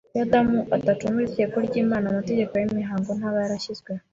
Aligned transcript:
Iyo 0.13 0.23
Adamu 0.27 0.57
adacumura 0.75 1.23
itegeko 1.27 1.55
ry’Imana, 1.67 2.05
amategeko 2.07 2.51
y’imihango 2.55 3.09
ntaba 3.17 3.37
yarashyizweho 3.43 4.03